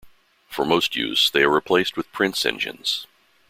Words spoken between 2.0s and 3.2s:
Prince engines.